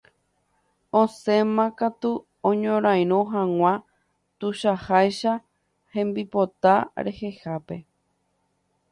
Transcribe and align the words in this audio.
Osẽmakatu 0.99 2.11
oñorairõ 2.51 3.19
hag̃ua 3.33 3.73
tuichaháicha 4.39 5.33
hembipota 5.95 6.73
rehehápe. 7.05 7.75